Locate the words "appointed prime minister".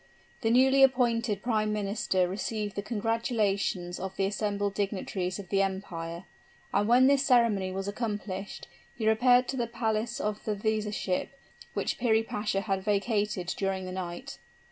0.81-2.27